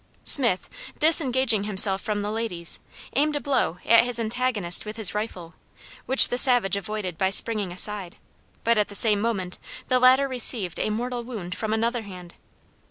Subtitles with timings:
[0.23, 2.79] Smith, disengaging himself from the ladies,
[3.15, 5.53] aimed a blow at his antagonist with his rifle,
[6.07, 8.15] which the savage avoided by springing aside,
[8.63, 9.59] but at the same moment
[9.89, 12.33] the latter received a mortal wound from another hand.